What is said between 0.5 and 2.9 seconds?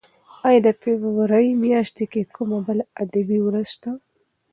د فبرورۍ میاشت کې کومه بله